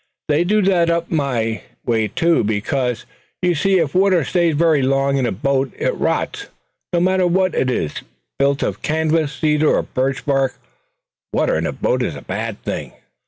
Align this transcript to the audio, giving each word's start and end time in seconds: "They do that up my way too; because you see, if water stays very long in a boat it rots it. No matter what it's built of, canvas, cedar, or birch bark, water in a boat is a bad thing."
"They 0.29 0.43
do 0.43 0.63
that 0.63 0.89
up 0.89 1.11
my 1.11 1.61
way 1.85 2.07
too; 2.07 2.43
because 2.43 3.05
you 3.43 3.53
see, 3.53 3.77
if 3.77 3.93
water 3.93 4.23
stays 4.23 4.55
very 4.55 4.81
long 4.81 5.17
in 5.17 5.27
a 5.27 5.31
boat 5.31 5.71
it 5.77 5.93
rots 5.95 6.45
it. 6.45 6.49
No 6.91 6.99
matter 6.99 7.27
what 7.27 7.53
it's 7.53 8.01
built 8.39 8.63
of, 8.63 8.81
canvas, 8.81 9.31
cedar, 9.31 9.69
or 9.75 9.83
birch 9.83 10.25
bark, 10.25 10.55
water 11.31 11.55
in 11.55 11.67
a 11.67 11.71
boat 11.71 12.01
is 12.01 12.15
a 12.15 12.23
bad 12.23 12.59
thing." 12.63 12.93